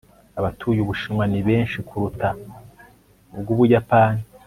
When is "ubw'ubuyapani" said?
3.35-4.21